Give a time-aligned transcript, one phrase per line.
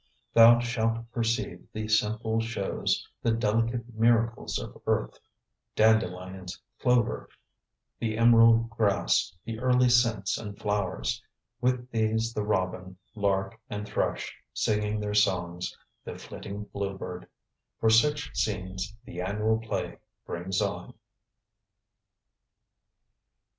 [0.33, 5.19] Thou shalt perceive the simple shows, the delicate miracles of earth
[5.75, 7.29] Dandelions, clover,
[7.99, 11.21] the emerald grass, the early scents and flowers;
[11.61, 15.71] With these the robin, lark and thrush, singing their songs
[16.03, 17.27] the flitting bluebird;
[17.79, 20.95] For such scenes the annual play brings on."